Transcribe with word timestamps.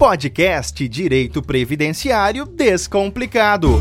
Podcast 0.00 0.88
Direito 0.88 1.42
Previdenciário 1.42 2.46
Descomplicado. 2.46 3.78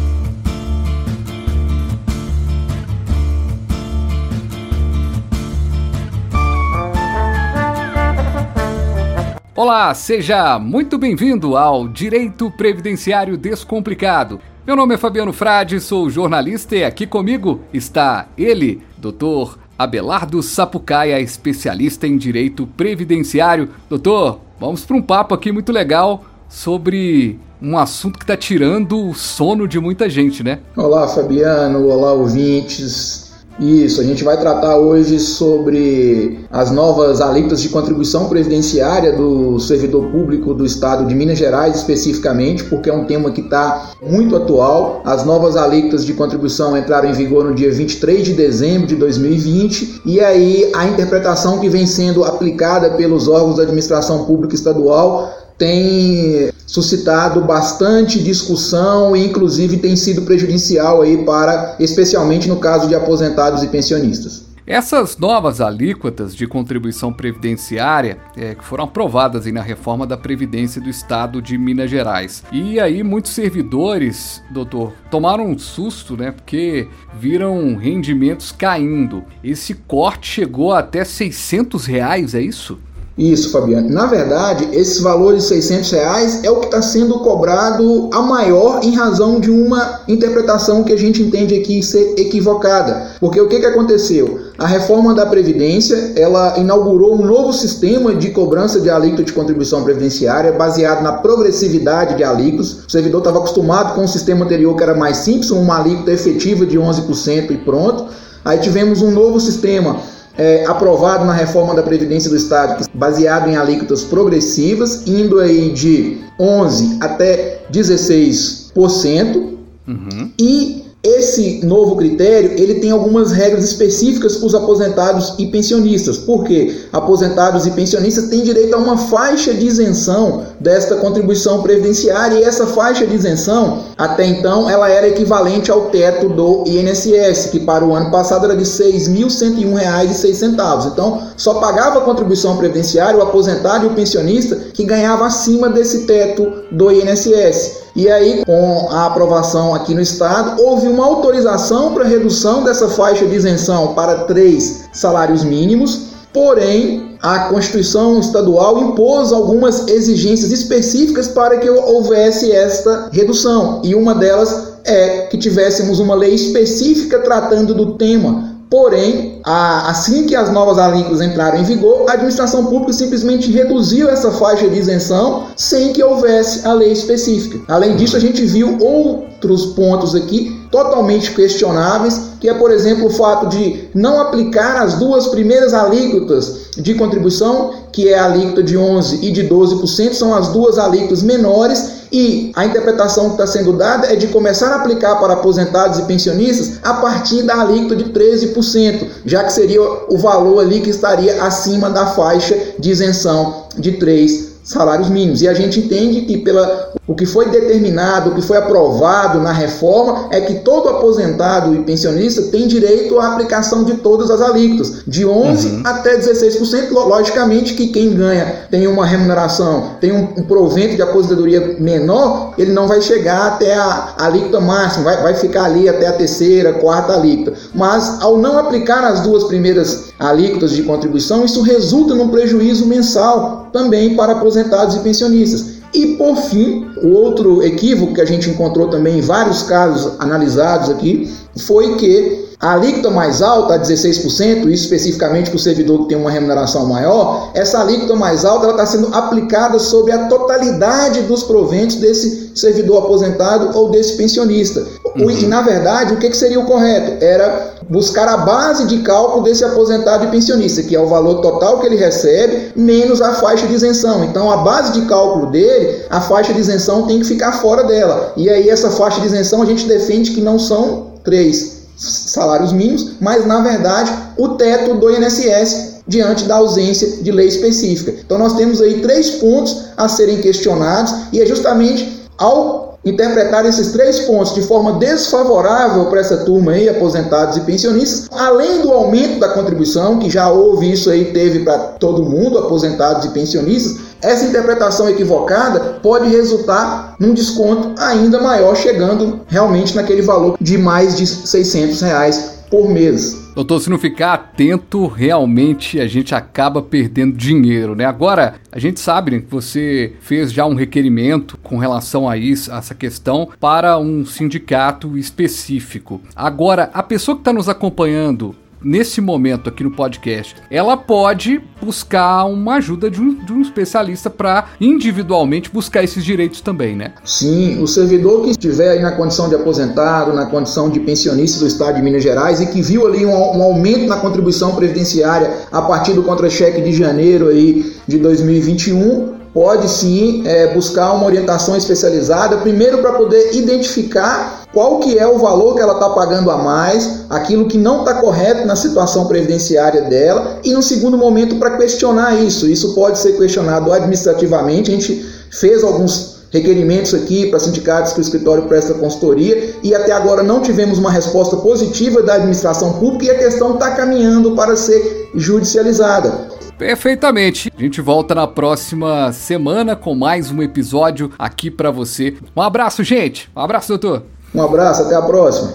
Olá, 9.55 9.93
seja 9.93 10.59
muito 10.59 10.97
bem-vindo 10.97 11.55
ao 11.55 11.87
Direito 11.87 12.51
Previdenciário 12.51 13.37
Descomplicado. 13.37 14.41
Meu 14.67 14.75
nome 14.75 14.95
é 14.95 14.97
Fabiano 14.97 15.31
Frade, 15.31 15.79
sou 15.79 16.09
jornalista 16.09 16.75
e 16.75 16.83
aqui 16.83 17.07
comigo 17.07 17.61
está 17.73 18.27
ele, 18.37 18.81
Dr. 18.97 19.57
Abelardo 19.77 20.43
Sapucaia, 20.43 21.21
especialista 21.21 22.05
em 22.05 22.17
direito 22.17 22.67
previdenciário. 22.67 23.69
Doutor, 23.89 24.48
vamos 24.59 24.83
para 24.83 24.95
um 24.95 25.01
papo 25.01 25.33
aqui 25.33 25.51
muito 25.51 25.71
legal 25.71 26.23
sobre 26.47 27.39
um 27.61 27.77
assunto 27.77 28.17
que 28.17 28.23
está 28.23 28.35
tirando 28.35 29.09
o 29.09 29.13
sono 29.13 29.67
de 29.67 29.79
muita 29.79 30.09
gente, 30.09 30.43
né? 30.43 30.59
Olá, 30.75 31.07
Fabiano. 31.07 31.87
Olá, 31.87 32.13
ouvintes. 32.13 33.28
Isso, 33.59 33.99
a 33.99 34.05
gente 34.05 34.23
vai 34.23 34.39
tratar 34.39 34.77
hoje 34.77 35.19
sobre 35.19 36.39
as 36.49 36.71
novas 36.71 37.19
alíquotas 37.19 37.61
de 37.61 37.67
contribuição 37.67 38.29
previdenciária 38.29 39.11
do 39.11 39.59
servidor 39.59 40.05
público 40.11 40.53
do 40.53 40.65
estado 40.65 41.05
de 41.05 41.13
Minas 41.13 41.37
Gerais, 41.37 41.75
especificamente, 41.75 42.63
porque 42.63 42.89
é 42.89 42.93
um 42.93 43.03
tema 43.03 43.31
que 43.31 43.41
está 43.41 43.91
muito 44.01 44.33
atual. 44.37 45.01
As 45.03 45.25
novas 45.25 45.57
alíquotas 45.57 46.05
de 46.05 46.13
contribuição 46.13 46.77
entraram 46.77 47.09
em 47.09 47.13
vigor 47.13 47.43
no 47.43 47.53
dia 47.53 47.69
23 47.69 48.23
de 48.23 48.33
dezembro 48.33 48.87
de 48.87 48.95
2020 48.95 50.03
e 50.05 50.21
aí 50.21 50.71
a 50.73 50.87
interpretação 50.87 51.59
que 51.59 51.67
vem 51.67 51.85
sendo 51.85 52.23
aplicada 52.23 52.91
pelos 52.91 53.27
órgãos 53.27 53.57
da 53.57 53.63
administração 53.63 54.23
pública 54.23 54.55
estadual 54.55 55.33
tem 55.59 56.51
suscitado 56.65 57.41
bastante 57.41 58.23
discussão 58.23 59.15
e 59.15 59.25
inclusive 59.25 59.77
tem 59.77 59.95
sido 59.95 60.21
prejudicial 60.23 61.01
aí 61.01 61.23
para, 61.25 61.75
especialmente 61.79 62.47
no 62.47 62.57
caso 62.57 62.87
de 62.87 62.95
aposentados 62.95 63.61
e 63.61 63.67
pensionistas. 63.67 64.49
Essas 64.69 65.17
novas 65.17 65.61
alíquotas 65.61 66.35
de 66.35 66.45
contribuição 66.45 67.11
previdenciária 67.11 68.19
é, 68.37 68.53
que 68.53 68.63
foram 68.63 68.83
aprovadas 68.83 69.47
aí 69.47 69.51
na 69.51 69.63
reforma 69.63 70.05
da 70.05 70.15
Previdência 70.15 70.79
do 70.79 70.87
Estado 70.87 71.41
de 71.41 71.57
Minas 71.57 71.89
Gerais. 71.89 72.43
E 72.51 72.79
aí 72.79 73.01
muitos 73.01 73.31
servidores, 73.31 74.43
doutor, 74.51 74.93
tomaram 75.09 75.47
um 75.47 75.57
susto, 75.57 76.15
né? 76.15 76.29
Porque 76.29 76.87
viram 77.19 77.75
rendimentos 77.77 78.51
caindo. 78.51 79.23
Esse 79.43 79.73
corte 79.73 80.29
chegou 80.29 80.71
até 80.71 81.03
600 81.03 81.87
reais, 81.87 82.35
é 82.35 82.41
isso? 82.41 82.77
Isso, 83.19 83.51
Fabiano. 83.51 83.89
Na 83.89 84.05
verdade, 84.05 84.69
esses 84.71 85.01
valores 85.01 85.43
de 85.43 85.49
600 85.49 85.91
reais 85.91 86.39
é 86.41 86.49
o 86.49 86.61
que 86.61 86.67
está 86.67 86.81
sendo 86.81 87.19
cobrado 87.19 88.09
a 88.13 88.21
maior 88.21 88.79
em 88.81 88.95
razão 88.95 89.41
de 89.41 89.51
uma 89.51 89.99
interpretação 90.07 90.85
que 90.85 90.93
a 90.93 90.97
gente 90.97 91.21
entende 91.21 91.53
aqui 91.53 91.83
ser 91.83 92.13
equivocada. 92.17 93.09
Porque 93.19 93.41
o 93.41 93.49
que, 93.49 93.59
que 93.59 93.65
aconteceu? 93.65 94.39
A 94.57 94.65
reforma 94.65 95.13
da 95.13 95.25
Previdência, 95.25 96.13
ela 96.15 96.57
inaugurou 96.57 97.13
um 97.13 97.25
novo 97.25 97.51
sistema 97.51 98.15
de 98.15 98.29
cobrança 98.29 98.79
de 98.79 98.89
alíquota 98.89 99.23
de 99.23 99.33
contribuição 99.33 99.83
previdenciária 99.83 100.53
baseado 100.53 101.03
na 101.03 101.11
progressividade 101.11 102.15
de 102.15 102.23
alíquotas. 102.23 102.85
O 102.87 102.89
servidor 102.89 103.19
estava 103.19 103.39
acostumado 103.39 103.95
com 103.95 104.05
o 104.05 104.07
sistema 104.07 104.45
anterior 104.45 104.77
que 104.77 104.83
era 104.83 104.95
mais 104.95 105.17
simples, 105.17 105.51
uma 105.51 105.77
alíquota 105.77 106.13
efetiva 106.13 106.65
de 106.65 106.79
11% 106.79 107.51
e 107.51 107.57
pronto. 107.57 108.05
Aí 108.45 108.59
tivemos 108.59 109.01
um 109.01 109.11
novo 109.11 109.41
sistema 109.41 109.97
é, 110.39 110.65
aprovado 110.65 111.25
na 111.25 111.33
reforma 111.33 111.75
da 111.75 111.83
Previdência 111.83 112.29
do 112.29 112.37
Estado, 112.37 112.87
baseado 112.93 113.49
em 113.49 113.57
alíquotas 113.57 114.03
progressivas, 114.03 115.05
indo 115.05 115.39
aí 115.39 115.71
de 115.71 116.17
11% 116.39 116.97
até 117.01 117.61
16%. 117.71 119.59
Uhum. 119.85 120.31
E 120.39 120.85
esse 121.01 121.65
novo 121.65 121.95
critério 121.95 122.51
ele 122.57 122.81
tem 122.81 122.91
algumas 122.91 123.31
regras 123.31 123.63
específicas 123.63 124.35
para 124.35 124.47
os 124.47 124.55
aposentados 124.55 125.33
e 125.37 125.45
pensionistas. 125.47 126.17
porque 126.17 126.89
Aposentados 126.91 127.65
e 127.65 127.71
pensionistas 127.71 128.25
têm 128.25 128.43
direito 128.43 128.75
a 128.75 128.77
uma 128.77 128.97
faixa 128.97 129.53
de 129.53 129.65
isenção 129.65 130.43
desta 130.59 130.97
contribuição 130.97 131.61
previdenciária 131.61 132.39
e 132.39 132.43
essa 132.43 132.67
faixa 132.67 133.07
de 133.07 133.15
isenção, 133.15 133.85
até 133.97 134.25
então, 134.25 134.69
ela 134.69 134.89
era 134.89 135.07
equivalente 135.07 135.71
ao 135.71 135.89
teto 135.89 136.27
do 136.27 136.65
INSS, 136.67 137.45
que 137.51 137.61
para 137.61 137.85
o 137.85 137.95
ano 137.95 138.11
passado 138.11 138.43
era 138.43 138.57
de 138.57 138.63
R$ 138.63 138.69
6.101,06. 138.69 140.91
Então, 140.91 141.21
só 141.37 141.53
pagava 141.55 141.99
a 141.99 142.01
contribuição 142.01 142.57
previdenciária 142.57 143.17
o 143.17 143.21
aposentado 143.21 143.85
e 143.85 143.87
o 143.87 143.93
pensionista 143.93 144.57
que 144.73 144.83
ganhava 144.83 145.25
acima 145.25 145.69
desse 145.69 146.05
teto 146.05 146.51
do 146.71 146.91
INSS. 146.91 147.87
E 147.99 148.09
aí, 148.09 148.45
com 148.45 148.87
a 148.91 149.07
aprovação 149.07 149.75
aqui 149.75 149.93
no 149.93 149.99
estado, 149.99 150.63
houve 150.63 150.87
uma 150.87 151.05
autorização 151.05 151.93
para 151.93 152.05
redução 152.05 152.63
dessa 152.63 152.87
faixa 152.87 153.25
de 153.25 153.35
isenção 153.35 153.93
para 153.93 154.23
três 154.23 154.85
salários 154.93 155.43
mínimos, 155.43 156.03
porém 156.31 157.17
a 157.21 157.49
Constituição 157.49 158.17
estadual 158.21 158.79
impôs 158.79 159.33
algumas 159.33 159.85
exigências 159.89 160.53
específicas 160.53 161.27
para 161.27 161.57
que 161.57 161.69
houvesse 161.69 162.49
esta 162.53 163.09
redução, 163.11 163.81
e 163.83 163.93
uma 163.93 164.15
delas 164.15 164.75
é 164.85 165.27
que 165.29 165.37
tivéssemos 165.37 165.99
uma 165.99 166.15
lei 166.15 166.33
específica 166.33 167.19
tratando 167.19 167.73
do 167.73 167.95
tema 167.95 168.58
Porém, 168.69 169.41
assim 169.43 170.27
que 170.27 170.35
as 170.35 170.51
novas 170.51 170.77
alíquotas 170.77 171.21
entraram 171.21 171.57
em 171.59 171.63
vigor, 171.63 172.07
a 172.07 172.13
administração 172.13 172.65
pública 172.65 172.93
simplesmente 172.93 173.51
reduziu 173.51 174.07
essa 174.07 174.31
faixa 174.31 174.69
de 174.69 174.77
isenção 174.77 175.47
sem 175.55 175.91
que 175.91 176.03
houvesse 176.03 176.67
a 176.67 176.73
lei 176.73 176.91
específica. 176.91 177.59
Além 177.67 177.95
disso, 177.95 178.15
a 178.15 178.19
gente 178.19 178.45
viu 178.45 178.77
outros 178.79 179.67
pontos 179.67 180.13
aqui 180.13 180.58
totalmente 180.71 181.33
questionáveis, 181.33 182.19
que 182.39 182.47
é, 182.47 182.53
por 182.53 182.71
exemplo, 182.71 183.07
o 183.07 183.09
fato 183.09 183.47
de 183.47 183.89
não 183.93 184.21
aplicar 184.21 184.83
as 184.83 184.95
duas 184.95 185.27
primeiras 185.27 185.73
alíquotas 185.73 186.69
de 186.77 186.93
contribuição, 186.93 187.73
que 187.91 188.07
é 188.07 188.17
a 188.17 188.25
alíquota 188.25 188.63
de 188.63 188.77
11% 188.77 189.19
e 189.21 189.31
de 189.31 189.47
12%, 189.47 190.13
são 190.13 190.33
as 190.33 190.49
duas 190.49 190.77
alíquotas 190.77 191.23
menores 191.23 191.99
e 192.11 192.51
a 192.55 192.65
interpretação 192.65 193.25
que 193.25 193.31
está 193.31 193.45
sendo 193.45 193.73
dada 193.73 194.07
é 194.11 194.15
de 194.15 194.27
começar 194.27 194.71
a 194.71 194.77
aplicar 194.77 195.15
para 195.17 195.33
aposentados 195.33 195.99
e 195.99 196.03
pensionistas 196.03 196.79
a 196.83 196.95
partir 196.95 197.43
da 197.43 197.61
alíquota 197.61 197.95
de 197.95 198.05
13%, 198.05 199.07
já 199.25 199.43
que 199.43 199.53
seria 199.53 199.81
o 199.81 200.17
valor 200.17 200.59
ali 200.59 200.81
que 200.81 200.89
estaria 200.89 201.43
acima 201.43 201.89
da 201.89 202.07
faixa 202.07 202.57
de 202.79 202.89
isenção 202.89 203.65
de 203.77 203.93
3% 203.93 204.48
salários 204.69 205.09
mínimos. 205.09 205.41
E 205.41 205.47
a 205.47 205.53
gente 205.53 205.79
entende 205.79 206.21
que 206.21 206.37
pela 206.37 206.91
o 207.07 207.15
que 207.15 207.25
foi 207.25 207.49
determinado, 207.49 208.29
o 208.29 208.35
que 208.35 208.41
foi 208.43 208.55
aprovado 208.57 209.39
na 209.39 209.51
reforma 209.51 210.27
é 210.29 210.41
que 210.41 210.59
todo 210.59 210.89
aposentado 210.89 211.73
e 211.73 211.79
pensionista 211.83 212.43
tem 212.43 212.67
direito 212.67 213.17
à 213.17 213.33
aplicação 213.33 213.83
de 213.83 213.95
todas 213.95 214.29
as 214.29 214.39
alíquotas, 214.39 215.01
de 215.07 215.25
11 215.25 215.67
uhum. 215.69 215.81
até 215.83 216.19
16%. 216.19 216.91
Logicamente 216.91 217.73
que 217.73 217.87
quem 217.87 218.13
ganha 218.13 218.67
tem 218.69 218.85
uma 218.85 219.07
remuneração, 219.07 219.95
tem 219.99 220.11
um, 220.11 220.35
um, 220.37 220.43
provento 220.43 220.95
de 220.95 221.01
aposentadoria 221.01 221.77
menor, 221.79 222.53
ele 222.59 222.71
não 222.71 222.87
vai 222.87 223.01
chegar 223.01 223.47
até 223.47 223.73
a, 223.73 224.13
a 224.15 224.25
alíquota 224.27 224.59
máxima, 224.59 225.05
vai, 225.05 225.23
vai 225.23 225.33
ficar 225.33 225.63
ali 225.63 225.89
até 225.89 226.05
a 226.05 226.13
terceira, 226.13 226.73
quarta 226.73 227.13
alíquota. 227.13 227.57
Mas 227.73 228.21
ao 228.21 228.37
não 228.37 228.59
aplicar 228.59 229.03
as 229.03 229.21
duas 229.21 229.45
primeiras 229.45 230.08
alíquotas 230.19 230.71
de 230.71 230.83
contribuição, 230.83 231.45
isso 231.45 231.61
resulta 231.61 232.13
num 232.13 232.27
prejuízo 232.27 232.85
mensal 232.85 233.69
também 233.71 234.15
para 234.15 234.33
aposentados 234.33 234.95
e 234.95 234.99
pensionistas. 234.99 235.79
E 235.93 236.15
por 236.17 236.35
fim, 236.35 236.87
o 237.01 237.13
outro 237.13 237.63
equívoco 237.63 238.13
que 238.13 238.21
a 238.21 238.25
gente 238.25 238.49
encontrou 238.49 238.89
também 238.89 239.19
em 239.19 239.21
vários 239.21 239.63
casos 239.63 240.13
analisados 240.19 240.89
aqui 240.89 241.31
foi 241.57 241.95
que 241.95 242.49
a 242.61 242.73
alíquota 242.73 243.09
mais 243.09 243.41
alta, 243.41 243.75
a 243.75 243.79
16%, 243.79 244.69
isso 244.69 244.83
especificamente 244.83 245.49
para 245.49 245.55
o 245.55 245.59
servidor 245.59 246.01
que 246.01 246.09
tem 246.09 246.17
uma 246.17 246.29
remuneração 246.29 246.85
maior, 246.87 247.51
essa 247.53 247.79
alíquota 247.79 248.17
mais 248.17 248.43
alta 248.43 248.69
está 248.71 248.85
sendo 248.85 249.15
aplicada 249.15 249.79
sobre 249.79 250.11
a 250.11 250.27
totalidade 250.27 251.21
dos 251.21 251.43
proventos 251.43 251.95
desse 251.95 252.51
servidor 252.53 253.05
aposentado 253.05 253.77
ou 253.77 253.89
desse 253.89 254.17
pensionista. 254.17 254.85
Uhum. 255.23 255.29
E, 255.29 255.47
na 255.47 255.61
verdade, 255.61 256.13
o 256.13 256.17
que, 256.17 256.29
que 256.29 256.37
seria 256.37 256.59
o 256.59 256.65
correto? 256.65 257.23
Era 257.23 257.73
buscar 257.89 258.27
a 258.27 258.37
base 258.37 258.85
de 258.87 258.99
cálculo 258.99 259.43
desse 259.43 259.63
aposentado 259.65 260.25
e 260.25 260.27
pensionista, 260.27 260.83
que 260.83 260.95
é 260.95 260.99
o 260.99 261.07
valor 261.07 261.41
total 261.41 261.79
que 261.79 261.87
ele 261.87 261.95
recebe, 261.95 262.71
menos 262.75 263.21
a 263.21 263.33
faixa 263.33 263.65
de 263.67 263.73
isenção. 263.73 264.23
Então, 264.23 264.51
a 264.51 264.57
base 264.57 264.93
de 264.93 265.07
cálculo 265.07 265.47
dele, 265.47 266.03
a 266.09 266.21
faixa 266.21 266.53
de 266.53 266.59
isenção 266.59 267.07
tem 267.07 267.19
que 267.19 267.25
ficar 267.25 267.53
fora 267.53 267.83
dela. 267.83 268.33
E 268.37 268.49
aí, 268.49 268.69
essa 268.69 268.91
faixa 268.91 269.19
de 269.19 269.27
isenção 269.27 269.61
a 269.61 269.65
gente 269.65 269.87
defende 269.87 270.31
que 270.31 270.41
não 270.41 270.59
são 270.59 271.07
três 271.23 271.79
salários 271.99 272.71
mínimos, 272.71 273.11
mas 273.19 273.45
na 273.45 273.61
verdade 273.61 274.11
o 274.37 274.49
teto 274.49 274.95
do 274.95 275.11
INSS 275.11 275.99
diante 276.07 276.45
da 276.45 276.55
ausência 276.55 277.21
de 277.21 277.31
lei 277.31 277.47
específica. 277.47 278.15
Então 278.25 278.37
nós 278.37 278.53
temos 278.53 278.81
aí 278.81 279.01
três 279.01 279.31
pontos 279.31 279.85
a 279.97 280.07
serem 280.07 280.39
questionados 280.41 281.13
e 281.31 281.41
é 281.41 281.45
justamente 281.45 282.27
ao 282.37 282.88
interpretar 283.03 283.65
esses 283.65 283.91
três 283.91 284.21
pontos 284.21 284.53
de 284.53 284.61
forma 284.61 284.93
desfavorável 284.93 286.05
para 286.05 286.19
essa 286.19 286.37
turma 286.37 286.73
aí, 286.73 286.89
aposentados 286.89 287.57
e 287.57 287.61
pensionistas, 287.61 288.27
além 288.31 288.81
do 288.81 288.91
aumento 288.91 289.39
da 289.39 289.49
contribuição, 289.49 290.19
que 290.19 290.29
já 290.29 290.49
houve 290.49 290.91
isso 290.91 291.09
aí, 291.09 291.25
teve 291.25 291.59
para 291.59 291.77
todo 291.77 292.23
mundo, 292.23 292.57
aposentados 292.57 293.25
e 293.25 293.29
pensionistas, 293.29 294.09
essa 294.21 294.45
interpretação 294.45 295.09
equivocada 295.09 295.99
pode 296.03 296.29
resultar 296.29 297.15
num 297.19 297.33
desconto 297.33 297.93
ainda 297.97 298.41
maior, 298.41 298.75
chegando 298.75 299.41
realmente 299.47 299.95
naquele 299.95 300.21
valor 300.21 300.57
de 300.59 300.77
mais 300.77 301.15
de 301.15 301.25
600 301.25 302.01
reais 302.01 302.51
por 302.69 302.89
mês. 302.89 303.48
Doutor, 303.59 303.81
se 303.81 303.89
não 303.89 303.99
ficar 303.99 304.35
atento, 304.35 305.05
realmente 305.05 305.99
a 305.99 306.07
gente 306.07 306.33
acaba 306.33 306.81
perdendo 306.81 307.35
dinheiro, 307.35 307.93
né? 307.93 308.05
Agora, 308.05 308.55
a 308.71 308.79
gente 308.79 309.01
sabe 309.01 309.31
né, 309.31 309.39
que 309.41 309.51
você 309.51 310.13
fez 310.21 310.53
já 310.53 310.65
um 310.65 310.75
requerimento 310.75 311.57
com 311.57 311.77
relação 311.77 312.29
a 312.29 312.37
isso, 312.37 312.71
a 312.71 312.77
essa 312.77 312.95
questão, 312.95 313.49
para 313.59 313.97
um 313.97 314.25
sindicato 314.25 315.17
específico. 315.17 316.21
Agora, 316.33 316.89
a 316.93 317.03
pessoa 317.03 317.35
que 317.35 317.41
está 317.41 317.51
nos 317.51 317.67
acompanhando 317.67 318.55
nesse 318.83 319.21
momento 319.21 319.69
aqui 319.69 319.83
no 319.83 319.91
podcast, 319.91 320.55
ela 320.69 320.95
pode 320.95 321.61
buscar 321.81 322.45
uma 322.45 322.75
ajuda 322.75 323.09
de 323.09 323.21
um, 323.21 323.33
de 323.33 323.53
um 323.53 323.61
especialista 323.61 324.29
para 324.29 324.69
individualmente 324.79 325.69
buscar 325.69 326.03
esses 326.03 326.23
direitos 326.23 326.61
também, 326.61 326.95
né? 326.95 327.13
Sim, 327.23 327.81
o 327.81 327.87
servidor 327.87 328.43
que 328.43 328.51
estiver 328.51 328.91
aí 328.91 329.01
na 329.01 329.13
condição 329.13 329.49
de 329.49 329.55
aposentado, 329.55 330.33
na 330.33 330.45
condição 330.45 330.89
de 330.89 330.99
pensionista 330.99 331.59
do 331.59 331.67
Estado 331.67 331.95
de 331.95 332.01
Minas 332.01 332.23
Gerais 332.23 332.61
e 332.61 332.67
que 332.67 332.81
viu 332.81 333.07
ali 333.07 333.25
um, 333.25 333.31
um 333.31 333.63
aumento 333.63 334.07
na 334.07 334.17
contribuição 334.17 334.75
previdenciária 334.75 335.51
a 335.71 335.81
partir 335.81 336.13
do 336.13 336.23
contra-cheque 336.23 336.81
de 336.81 336.93
janeiro 336.93 337.47
aí 337.47 337.95
de 338.07 338.17
2021, 338.17 339.38
pode 339.53 339.89
sim 339.89 340.43
é, 340.45 340.73
buscar 340.73 341.13
uma 341.13 341.25
orientação 341.25 341.75
especializada, 341.75 342.57
primeiro 342.57 342.99
para 342.99 343.13
poder 343.13 343.55
identificar 343.55 344.63
qual 344.73 344.99
que 344.99 345.17
é 345.17 345.27
o 345.27 345.39
valor 345.39 345.75
que 345.75 345.81
ela 345.81 345.93
está 345.93 346.09
pagando 346.09 346.51
a 346.51 346.57
mais, 346.57 347.25
aquilo 347.29 347.67
que 347.67 347.77
não 347.77 347.99
está 347.99 348.15
correto 348.15 348.65
na 348.67 348.75
situação 348.75 349.25
previdenciária 349.25 350.03
dela, 350.03 350.59
e 350.63 350.73
no 350.73 350.81
segundo 350.83 351.17
momento 351.17 351.55
para 351.55 351.77
questionar 351.77 352.35
isso. 352.35 352.67
Isso 352.67 352.93
pode 352.93 353.17
ser 353.17 353.37
questionado 353.37 353.91
administrativamente, 353.91 354.91
a 354.91 354.93
gente 354.93 355.25
fez 355.49 355.83
alguns 355.83 356.39
requerimentos 356.51 357.13
aqui 357.13 357.47
para 357.47 357.59
sindicatos 357.59 358.13
que 358.13 358.19
o 358.19 358.21
escritório 358.21 358.63
presta 358.63 358.93
consultoria 358.95 359.75
e 359.83 359.93
até 359.93 360.11
agora 360.11 360.41
não 360.41 360.61
tivemos 360.61 360.97
uma 360.97 361.11
resposta 361.11 361.57
positiva 361.57 362.23
da 362.23 362.35
administração 362.35 362.93
pública 362.93 363.25
e 363.25 363.29
a 363.31 363.37
questão 363.37 363.75
está 363.75 363.91
caminhando 363.91 364.55
para 364.55 364.75
ser 364.75 365.29
judicializada. 365.35 366.49
Perfeitamente. 366.79 367.69
A 367.77 367.81
gente 367.81 367.99
volta 367.99 368.33
na 368.33 368.47
próxima 368.47 369.33
semana 369.33 369.97
com 369.97 370.15
mais 370.15 370.49
um 370.49 370.63
episódio 370.63 371.29
aqui 371.37 371.69
para 371.69 371.91
você. 371.91 372.37
Um 372.55 372.61
abraço, 372.61 373.03
gente. 373.03 373.51
Um 373.53 373.59
abraço, 373.59 373.89
doutor. 373.89 374.23
Um 374.55 374.63
abraço, 374.63 375.03
até 375.03 375.15
a 375.15 375.21
próxima. 375.21 375.73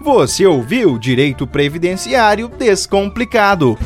Você 0.00 0.46
ouviu 0.46 0.98
Direito 0.98 1.48
Previdenciário 1.48 2.48
Descomplicado 2.48 3.76